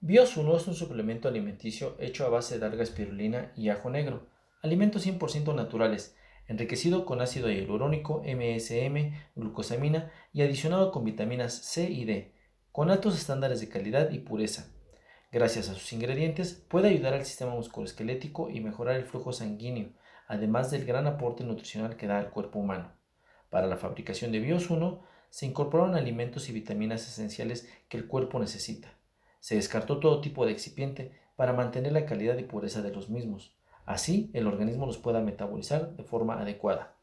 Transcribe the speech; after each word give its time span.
Bios 0.00 0.36
1 0.36 0.56
es 0.56 0.68
un 0.68 0.74
suplemento 0.74 1.26
alimenticio 1.26 1.96
hecho 1.98 2.24
a 2.24 2.28
base 2.28 2.60
de 2.60 2.64
alga 2.64 2.84
espirulina 2.84 3.50
y 3.56 3.68
ajo 3.68 3.90
negro, 3.90 4.28
alimentos 4.62 5.04
100% 5.04 5.56
naturales, 5.56 6.14
enriquecido 6.46 7.04
con 7.04 7.20
ácido 7.20 7.50
hialurónico, 7.50 8.22
MSM, 8.22 9.12
glucosamina 9.34 10.12
y 10.32 10.42
adicionado 10.42 10.92
con 10.92 11.04
vitaminas 11.04 11.52
C 11.52 11.90
y 11.90 12.04
D, 12.04 12.32
con 12.70 12.92
altos 12.92 13.18
estándares 13.18 13.60
de 13.60 13.68
calidad 13.68 14.12
y 14.12 14.20
pureza. 14.20 14.72
Gracias 15.32 15.68
a 15.68 15.74
sus 15.74 15.92
ingredientes, 15.92 16.52
puede 16.52 16.90
ayudar 16.90 17.14
al 17.14 17.26
sistema 17.26 17.56
musculoesquelético 17.56 18.50
y 18.50 18.60
mejorar 18.60 18.94
el 18.94 19.04
flujo 19.04 19.32
sanguíneo, 19.32 19.88
además 20.28 20.70
del 20.70 20.84
gran 20.84 21.08
aporte 21.08 21.42
nutricional 21.42 21.96
que 21.96 22.06
da 22.06 22.20
al 22.20 22.30
cuerpo 22.30 22.60
humano. 22.60 22.92
Para 23.50 23.66
la 23.66 23.76
fabricación 23.76 24.30
de 24.30 24.38
Bios 24.38 24.70
1 24.70 25.02
se 25.28 25.46
incorporaron 25.46 25.96
alimentos 25.96 26.48
y 26.48 26.52
vitaminas 26.52 27.04
esenciales 27.08 27.68
que 27.88 27.96
el 27.96 28.06
cuerpo 28.06 28.38
necesita. 28.38 28.97
Se 29.40 29.54
descartó 29.54 30.00
todo 30.00 30.20
tipo 30.20 30.46
de 30.46 30.52
excipiente 30.52 31.12
para 31.36 31.52
mantener 31.52 31.92
la 31.92 32.06
calidad 32.06 32.36
y 32.38 32.44
pureza 32.44 32.82
de 32.82 32.90
los 32.90 33.10
mismos. 33.10 33.54
Así, 33.86 34.30
el 34.34 34.46
organismo 34.46 34.86
los 34.86 34.98
pueda 34.98 35.20
metabolizar 35.20 35.96
de 35.96 36.04
forma 36.04 36.40
adecuada. 36.40 36.94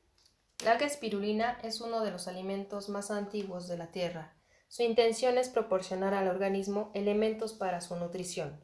La 0.64 0.74
espirulina 0.76 1.58
es 1.64 1.82
uno 1.82 2.02
de 2.04 2.12
los 2.12 2.28
alimentos 2.28 2.90
más 2.90 3.12
antiguos 3.12 3.68
de 3.68 3.78
la 3.78 3.88
Tierra. 3.92 4.36
Su 4.68 4.84
intención 4.84 5.38
es 5.38 5.50
proporcionar 5.50 6.14
al 6.14 6.28
organismo 6.28 6.92
elementos 6.94 7.54
para 7.54 7.82
su 7.82 7.96
nutrición. 7.96 8.60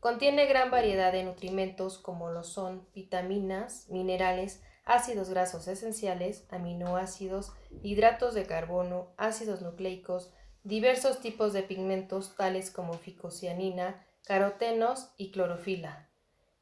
Contiene 0.00 0.46
gran 0.46 0.70
variedad 0.70 1.12
de 1.12 1.24
nutrimentos 1.24 1.98
como 1.98 2.30
lo 2.30 2.44
son 2.44 2.86
vitaminas, 2.94 3.88
minerales, 3.88 4.62
ácidos 4.84 5.30
grasos 5.30 5.66
esenciales, 5.66 6.46
aminoácidos, 6.50 7.52
hidratos 7.82 8.34
de 8.34 8.46
carbono, 8.46 9.08
ácidos 9.16 9.62
nucleicos, 9.62 10.32
diversos 10.66 11.20
tipos 11.20 11.52
de 11.52 11.62
pigmentos 11.62 12.34
tales 12.34 12.72
como 12.72 12.94
ficocianina, 12.94 14.04
carotenos 14.24 15.12
y 15.16 15.30
clorofila. 15.30 16.10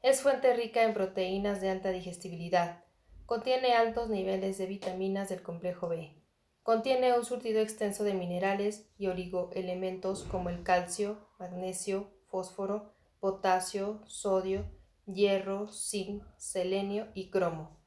Es 0.03 0.21
fuente 0.21 0.53
rica 0.53 0.83
en 0.83 0.93
proteínas 0.93 1.59
de 1.59 1.71
alta 1.71 1.89
digestibilidad. 1.89 2.83
Contiene 3.25 3.73
altos 3.73 4.09
niveles 4.09 4.59
de 4.59 4.67
vitaminas 4.67 5.29
del 5.29 5.41
complejo 5.41 5.87
B. 5.87 6.13
Contiene 6.61 7.17
un 7.17 7.25
surtido 7.25 7.61
extenso 7.61 8.03
de 8.03 8.13
minerales 8.13 8.91
y 8.99 9.07
oligoelementos 9.07 10.21
como 10.25 10.49
el 10.49 10.61
calcio, 10.61 11.27
magnesio, 11.39 12.11
fósforo, 12.27 12.93
potasio, 13.19 14.03
sodio, 14.05 14.69
hierro, 15.07 15.67
zinc, 15.69 16.23
selenio 16.37 17.07
y 17.15 17.31
cromo. 17.31 17.83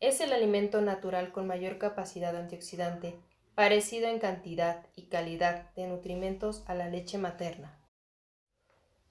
Es 0.00 0.20
el 0.20 0.34
alimento 0.34 0.82
natural 0.82 1.32
con 1.32 1.46
mayor 1.46 1.78
capacidad 1.78 2.36
antioxidante 2.36 3.18
parecido 3.54 4.08
en 4.08 4.18
cantidad 4.18 4.86
y 4.96 5.08
calidad 5.08 5.74
de 5.74 5.86
nutrimentos 5.86 6.64
a 6.66 6.74
la 6.74 6.88
leche 6.88 7.18
materna. 7.18 7.78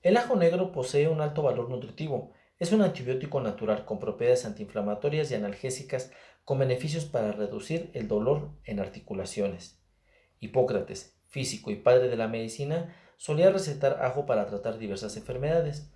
El 0.02 0.18
ajo 0.18 0.36
negro 0.36 0.72
posee 0.72 1.08
un 1.08 1.22
alto 1.22 1.44
valor 1.44 1.70
nutritivo. 1.70 2.34
Es 2.58 2.72
un 2.72 2.82
antibiótico 2.82 3.40
natural 3.40 3.86
con 3.86 4.00
propiedades 4.00 4.46
antiinflamatorias 4.46 5.30
y 5.30 5.36
analgésicas 5.36 6.12
con 6.44 6.58
beneficios 6.58 7.06
para 7.06 7.32
reducir 7.32 7.92
el 7.94 8.08
dolor 8.08 8.52
en 8.64 8.80
articulaciones. 8.80 9.80
Hipócrates, 10.40 11.20
físico 11.28 11.70
y 11.70 11.76
padre 11.76 12.10
de 12.10 12.18
la 12.18 12.28
medicina, 12.28 12.96
solía 13.18 13.52
recetar 13.52 14.04
ajo 14.04 14.26
para 14.26 14.48
tratar 14.48 14.80
diversas 14.80 15.16
enfermedades. 15.18 15.92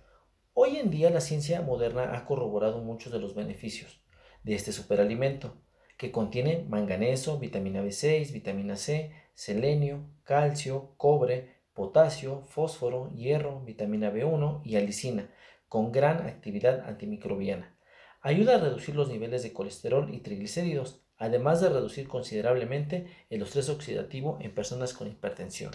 Hoy 0.52 0.76
en 0.76 0.90
día 0.90 1.10
la 1.10 1.20
ciencia 1.20 1.62
moderna 1.62 2.16
ha 2.16 2.24
corroborado 2.24 2.78
muchos 2.78 3.12
de 3.12 3.18
los 3.18 3.34
beneficios 3.34 4.04
de 4.44 4.54
este 4.54 4.70
superalimento 4.70 5.65
que 5.96 6.12
contiene 6.12 6.64
manganeso, 6.68 7.38
vitamina 7.38 7.82
B6, 7.82 8.32
vitamina 8.32 8.76
C, 8.76 9.12
selenio, 9.34 10.08
calcio, 10.24 10.94
cobre, 10.96 11.56
potasio, 11.72 12.42
fósforo, 12.42 13.10
hierro, 13.14 13.60
vitamina 13.60 14.10
B1 14.12 14.62
y 14.64 14.76
alicina, 14.76 15.30
con 15.68 15.92
gran 15.92 16.26
actividad 16.26 16.86
antimicrobiana. 16.86 17.76
Ayuda 18.20 18.56
a 18.56 18.58
reducir 18.58 18.94
los 18.94 19.08
niveles 19.08 19.42
de 19.42 19.52
colesterol 19.52 20.12
y 20.12 20.20
triglicéridos, 20.20 21.02
además 21.16 21.60
de 21.60 21.68
reducir 21.68 22.08
considerablemente 22.08 23.06
el 23.30 23.42
estrés 23.42 23.68
oxidativo 23.68 24.38
en 24.40 24.54
personas 24.54 24.92
con 24.92 25.08
hipertensión. 25.08 25.72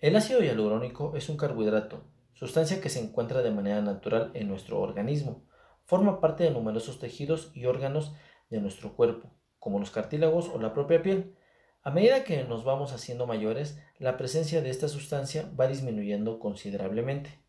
El 0.00 0.16
ácido 0.16 0.40
hialurónico 0.40 1.16
es 1.16 1.28
un 1.28 1.36
carbohidrato, 1.36 2.04
sustancia 2.34 2.80
que 2.80 2.88
se 2.88 3.00
encuentra 3.00 3.42
de 3.42 3.50
manera 3.50 3.80
natural 3.80 4.30
en 4.34 4.48
nuestro 4.48 4.80
organismo 4.80 5.47
Forma 5.88 6.20
parte 6.20 6.44
de 6.44 6.50
numerosos 6.50 6.98
tejidos 6.98 7.50
y 7.54 7.64
órganos 7.64 8.12
de 8.50 8.60
nuestro 8.60 8.94
cuerpo, 8.94 9.30
como 9.58 9.78
los 9.78 9.90
cartílagos 9.90 10.50
o 10.50 10.58
la 10.58 10.74
propia 10.74 11.00
piel. 11.00 11.34
A 11.82 11.90
medida 11.90 12.24
que 12.24 12.44
nos 12.44 12.62
vamos 12.62 12.92
haciendo 12.92 13.26
mayores, 13.26 13.80
la 13.98 14.18
presencia 14.18 14.60
de 14.60 14.68
esta 14.68 14.88
sustancia 14.88 15.50
va 15.58 15.66
disminuyendo 15.66 16.40
considerablemente. 16.40 17.40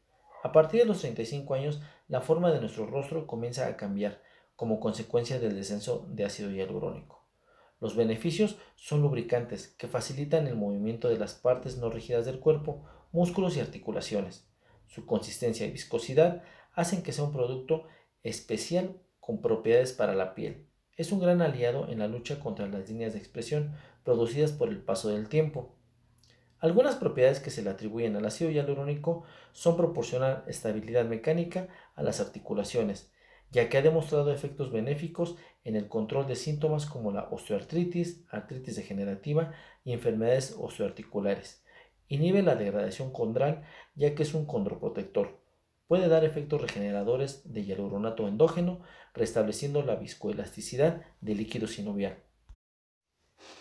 A 0.42 0.54
partir 0.54 0.80
de 0.80 0.86
los 0.86 1.02
35 1.02 1.54
años, 1.54 1.82
la 2.08 2.22
forma 2.22 2.50
de 2.54 2.62
nuestro 2.62 2.86
rostro 2.86 3.28
comienza 3.28 3.68
a 3.68 3.76
cambiar 3.76 4.22
como 4.56 4.80
consecuencia 4.80 5.38
del 5.38 5.58
descenso 5.58 6.08
de 6.08 6.24
ácido 6.24 6.50
hialurónico. 6.50 7.28
Los 7.82 7.98
beneficios 7.98 8.58
son 8.78 9.02
lubricantes 9.02 9.76
que 9.78 9.90
facilitan 9.90 10.48
el 10.48 10.56
movimiento 10.56 11.10
de 11.10 11.18
las 11.18 11.34
partes 11.34 11.78
no 11.78 11.90
rígidas 11.90 12.26
del 12.26 12.40
cuerpo, 12.40 12.86
músculos 13.12 13.58
y 13.58 13.60
articulaciones. 13.60 14.48
Su 14.88 15.06
consistencia 15.06 15.68
y 15.68 15.72
viscosidad 15.72 16.42
hacen 16.74 17.04
que 17.04 17.12
sea 17.12 17.26
un 17.26 17.34
producto 17.34 17.84
especial 18.24 19.02
con 19.20 19.42
propiedades 19.42 19.94
para 19.94 20.16
la 20.16 20.36
piel. 20.36 20.68
Es 20.98 21.12
un 21.12 21.20
gran 21.20 21.42
aliado 21.42 21.88
en 21.90 22.00
la 22.00 22.08
lucha 22.08 22.40
contra 22.40 22.68
las 22.68 22.90
líneas 22.90 23.14
de 23.14 23.20
expresión 23.20 23.76
producidas 24.04 24.52
por 24.52 24.70
el 24.70 24.82
paso 24.82 25.10
del 25.10 25.30
tiempo. 25.30 25.76
Algunas 26.60 26.96
propiedades 26.96 27.40
que 27.40 27.52
se 27.52 27.62
le 27.62 27.70
atribuyen 27.70 28.18
al 28.18 28.26
ácido 28.26 28.52
hialurónico 28.52 29.24
son 29.54 29.78
proporcionar 29.78 30.44
estabilidad 30.48 31.06
mecánica 31.06 31.70
a 31.96 32.04
las 32.04 32.20
articulaciones, 32.20 33.14
ya 33.50 33.70
que 33.70 33.78
ha 33.78 33.82
demostrado 33.82 34.34
efectos 34.34 34.72
benéficos 34.72 35.38
en 35.64 35.78
el 35.78 35.88
control 35.88 36.28
de 36.28 36.36
síntomas 36.36 36.86
como 36.86 37.12
la 37.12 37.30
osteoartritis, 37.30 38.26
artritis 38.30 38.76
degenerativa 38.76 39.54
y 39.86 39.94
enfermedades 39.94 40.56
osteoarticulares. 40.60 41.64
Inhibe 42.10 42.42
la 42.42 42.56
degradación 42.56 43.14
condral 43.14 43.64
ya 43.96 44.16
que 44.16 44.24
es 44.24 44.34
un 44.34 44.46
condroprotector. 44.46 45.39
Puede 45.90 46.08
dar 46.08 46.24
efectos 46.24 46.62
regeneradores 46.62 47.52
de 47.52 47.64
hialuronato 47.64 48.28
endógeno, 48.28 48.80
restableciendo 49.16 49.82
la 49.82 49.96
viscoelasticidad 49.96 51.02
del 51.20 51.38
líquido 51.38 51.66
sinovial. 51.66 52.24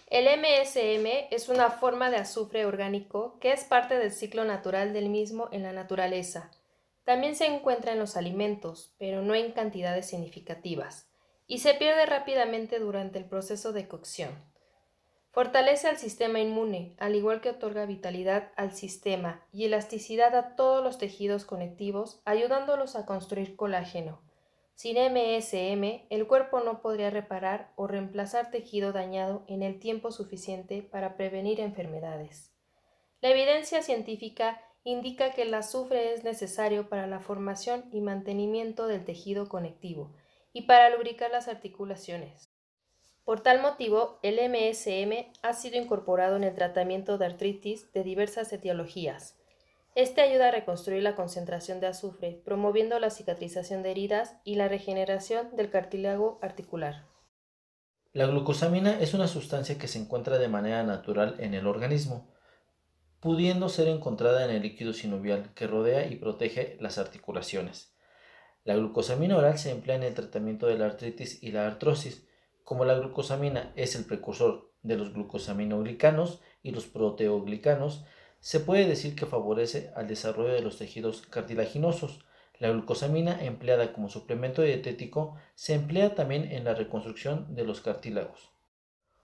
El 0.09 0.27
MSM 0.39 1.07
es 1.31 1.49
una 1.49 1.71
forma 1.71 2.11
de 2.11 2.19
azufre 2.19 2.67
orgánico 2.67 3.39
que 3.41 3.53
es 3.53 3.65
parte 3.65 3.97
del 3.99 4.13
ciclo 4.13 4.45
natural 4.45 4.93
del 4.93 5.09
mismo 5.09 5.49
en 5.53 5.63
la 5.63 5.73
naturaleza. 5.73 6.51
También 7.05 7.35
se 7.35 7.47
encuentra 7.47 7.93
en 7.93 7.99
los 7.99 8.19
alimentos, 8.19 8.95
pero 8.99 9.23
no 9.23 9.35
en 9.35 9.53
cantidades 9.53 10.11
significativas, 10.11 11.11
y 11.47 11.61
se 11.61 11.73
pierde 11.73 12.05
rápidamente 12.05 12.79
durante 12.79 13.19
el 13.19 13.25
proceso 13.25 13.73
de 13.73 13.89
cocción. 13.89 14.33
Fortalece 15.31 15.89
al 15.89 15.99
sistema 15.99 16.41
inmune, 16.41 16.97
al 16.99 17.15
igual 17.15 17.41
que 17.41 17.51
otorga 17.51 17.87
vitalidad 17.87 18.51
al 18.57 18.73
sistema 18.73 19.47
y 19.53 19.67
elasticidad 19.67 20.35
a 20.35 20.57
todos 20.57 20.83
los 20.83 20.99
tejidos 20.99 21.45
conectivos, 21.45 22.21
ayudándolos 22.25 22.97
a 22.97 23.07
construir 23.07 23.55
colágeno. 23.55 24.23
Sin 24.75 24.97
MSM, 24.97 26.07
el 26.09 26.27
cuerpo 26.27 26.61
no 26.61 26.81
podría 26.81 27.11
reparar 27.11 27.73
o 27.77 27.87
reemplazar 27.87 28.51
tejido 28.51 28.93
dañado 28.93 29.45
en 29.49 29.63
el 29.63 29.81
tiempo 29.81 30.13
suficiente 30.13 30.83
para 30.83 31.17
prevenir 31.17 31.61
enfermedades. 31.61 32.53
La 33.21 33.31
evidencia 33.31 33.83
científica 33.83 34.63
indica 34.85 35.33
que 35.33 35.43
el 35.43 35.53
azufre 35.55 36.15
es 36.15 36.25
necesario 36.25 36.89
para 36.89 37.07
la 37.07 37.19
formación 37.21 37.85
y 37.93 38.01
mantenimiento 38.01 38.87
del 38.87 39.05
tejido 39.05 39.49
conectivo 39.49 40.15
y 40.53 40.63
para 40.63 40.91
lubricar 40.91 41.31
las 41.31 41.49
articulaciones. 41.49 42.48
Por 43.29 43.43
tal 43.43 43.61
motivo, 43.61 44.19
el 44.23 44.37
MSM 44.37 45.31
ha 45.43 45.53
sido 45.53 45.77
incorporado 45.77 46.37
en 46.37 46.45
el 46.45 46.55
tratamiento 46.55 47.19
de 47.19 47.27
artritis 47.27 47.93
de 47.93 48.03
diversas 48.03 48.51
etiologías. 48.55 49.37
Este 49.95 50.23
ayuda 50.23 50.49
a 50.49 50.51
reconstruir 50.51 51.03
la 51.03 51.15
concentración 51.15 51.79
de 51.79 51.89
azufre, 51.89 52.41
promoviendo 52.43 52.99
la 52.99 53.11
cicatrización 53.11 53.83
de 53.83 53.91
heridas 53.91 54.37
y 54.45 54.55
la 54.55 54.69
regeneración 54.69 55.55
del 55.55 55.69
cartílago 55.69 56.39
articular. 56.41 57.05
La 58.15 58.25
glucosamina 58.25 58.99
es 58.99 59.13
una 59.13 59.29
sustancia 59.29 59.77
que 59.77 59.89
se 59.89 59.99
encuentra 59.99 60.39
de 60.39 60.49
manera 60.49 60.83
natural 60.83 61.37
en 61.39 61.53
el 61.53 61.67
organismo, 61.67 62.33
pudiendo 63.21 63.69
ser 63.69 63.89
encontrada 63.89 64.43
en 64.47 64.53
el 64.53 64.63
líquido 64.63 64.95
sinovial 64.95 65.53
que 65.53 65.67
rodea 65.67 66.07
y 66.07 66.17
protege 66.17 66.79
las 66.81 66.97
articulaciones. 66.97 67.95
La 68.65 68.75
glucosamina 68.75 69.37
oral 69.37 69.59
se 69.59 69.71
emplea 69.71 69.97
en 69.97 70.05
el 70.05 70.15
tratamiento 70.15 70.67
de 70.67 70.79
la 70.79 70.87
artritis 70.87 71.43
y 71.43 71.53
la 71.53 71.67
artrosis, 71.67 72.27
como 72.69 72.85
la 72.85 72.99
glucosamina 72.99 73.73
es 73.77 73.97
el 73.97 74.05
precursor 74.05 74.75
de 74.83 74.99
los 74.99 75.15
glucosaminoglicanos 75.15 76.43
y 76.63 76.73
los 76.73 76.85
proteoglicanos, 76.85 78.05
se 78.41 78.61
puede 78.61 78.87
decir 78.87 79.17
que 79.17 79.25
favorece 79.25 79.91
al 79.97 80.07
desarrollo 80.07 80.53
de 80.53 80.61
los 80.61 80.77
tejidos 80.77 81.23
cartilaginosos. 81.23 82.27
La 82.59 82.69
glucosamina 82.69 83.43
empleada 83.43 83.95
como 83.95 84.11
suplemento 84.11 84.61
dietético 84.61 85.37
se 85.55 85.73
emplea 85.73 86.15
también 86.15 86.53
en 86.53 86.65
la 86.65 86.75
reconstrucción 86.75 87.55
de 87.55 87.65
los 87.65 87.81
cartílagos. 87.81 88.51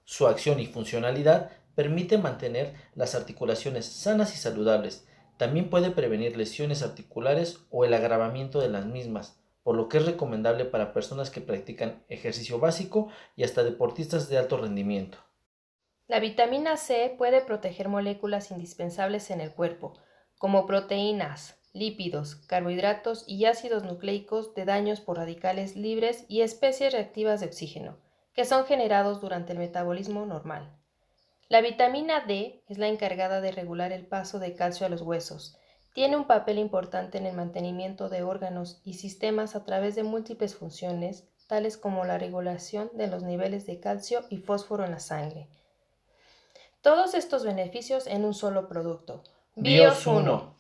Su 0.05 0.27
acción 0.27 0.59
y 0.59 0.65
funcionalidad 0.65 1.51
permite 1.75 2.17
mantener 2.17 2.73
las 2.95 3.15
articulaciones 3.15 3.85
sanas 3.85 4.35
y 4.35 4.39
saludables, 4.39 5.07
También 5.37 5.69
puede 5.69 5.91
prevenir 5.91 6.35
lesiones 6.35 6.83
articulares 6.83 7.67
o 7.69 7.85
el 7.85 7.93
agravamiento 7.93 8.61
de 8.61 8.71
las 8.71 8.87
mismas, 8.87 9.44
por 9.65 9.75
lo 9.75 9.89
que 9.89 9.99
es 9.99 10.07
recomendable 10.07 10.65
para 10.65 10.93
personas 10.93 11.31
que 11.31 11.41
practican 11.41 12.05
ejercicio 12.09 12.61
básico 12.61 13.09
y 13.35 13.43
hasta 13.43 13.65
deportistas 13.65 14.29
de 14.29 14.39
alto 14.39 14.59
rendimiento. 14.59 15.19
La 16.07 16.21
vitamina 16.21 16.77
C 16.77 17.13
puede 17.19 17.41
proteger 17.41 17.89
moléculas 17.89 18.53
indispensables 18.53 19.31
en 19.31 19.41
el 19.41 19.51
cuerpo, 19.53 19.95
como 20.39 20.67
proteínas, 20.67 21.59
lípidos, 21.73 22.37
carbohidratos 22.37 23.25
y 23.27 23.47
ácidos 23.47 23.85
nucleicos 23.85 24.55
de 24.55 24.67
daños 24.67 25.01
por 25.01 25.17
radicales 25.17 25.75
libres 25.75 26.27
y 26.29 26.43
especies 26.43 26.93
reactivas 26.93 27.41
de 27.41 27.47
oxígeno, 27.47 27.97
que 28.35 28.45
son 28.45 28.67
generados 28.67 29.21
durante 29.23 29.53
el 29.53 29.59
metabolismo 29.59 30.27
normal. 30.27 30.77
La 31.49 31.63
vitamina 31.63 32.21
D 32.21 32.63
es 32.69 32.79
la 32.79 32.89
encargada 32.89 33.41
de 33.41 33.53
regular 33.53 33.93
el 33.93 34.07
paso 34.07 34.39
de 34.39 34.55
calcio 34.55 34.87
a 34.87 34.91
los 34.91 35.03
huesos. 35.03 35.57
Tiene 35.95 36.17
un 36.17 36.27
papel 36.27 36.59
importante 36.59 37.19
en 37.19 37.27
el 37.27 37.35
mantenimiento 37.35 38.09
de 38.09 38.25
órganos 38.25 38.81
y 38.85 38.95
sistemas 38.95 39.55
a 39.55 39.65
través 39.65 39.95
de 39.95 40.03
múltiples 40.03 40.57
funciones, 40.57 41.25
tales 41.47 41.77
como 41.79 42.05
la 42.05 42.19
regulación 42.19 42.91
de 42.95 43.07
los 43.07 43.23
niveles 43.23 43.65
de 43.65 43.81
calcio 43.81 44.25
y 44.29 44.39
fósforo 44.39 44.85
en 44.85 44.91
la 44.91 44.99
sangre. 44.99 45.49
Todos 46.83 47.15
estos 47.15 47.45
beneficios 47.45 48.07
en 48.09 48.25
un 48.25 48.35
solo 48.35 48.69
producto. 48.69 49.23
Bios 49.55 50.07
1 50.07 50.54